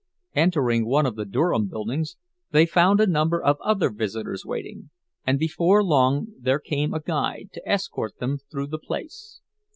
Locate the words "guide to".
6.99-7.69